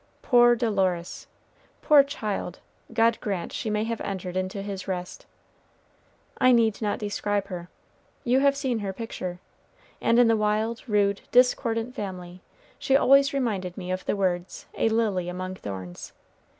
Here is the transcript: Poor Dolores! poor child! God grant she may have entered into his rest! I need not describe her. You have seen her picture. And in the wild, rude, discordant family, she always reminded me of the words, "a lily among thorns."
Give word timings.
Poor 0.23 0.55
Dolores! 0.55 1.27
poor 1.83 2.03
child! 2.03 2.57
God 2.91 3.19
grant 3.21 3.53
she 3.53 3.69
may 3.69 3.83
have 3.83 4.01
entered 4.01 4.35
into 4.35 4.63
his 4.63 4.87
rest! 4.87 5.27
I 6.39 6.51
need 6.51 6.81
not 6.81 6.97
describe 6.97 7.49
her. 7.49 7.69
You 8.23 8.39
have 8.39 8.57
seen 8.57 8.79
her 8.79 8.93
picture. 8.93 9.37
And 10.01 10.17
in 10.17 10.27
the 10.27 10.35
wild, 10.35 10.81
rude, 10.89 11.21
discordant 11.31 11.93
family, 11.93 12.41
she 12.79 12.95
always 12.97 13.31
reminded 13.31 13.77
me 13.77 13.91
of 13.91 14.03
the 14.05 14.15
words, 14.15 14.65
"a 14.73 14.89
lily 14.89 15.29
among 15.29 15.53
thorns." 15.53 16.13